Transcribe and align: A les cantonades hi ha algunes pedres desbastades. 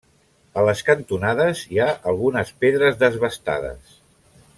A 0.59 0.63
les 0.67 0.79
cantonades 0.87 1.61
hi 1.75 1.81
ha 1.83 1.89
algunes 2.13 2.53
pedres 2.65 2.97
desbastades. 3.05 3.93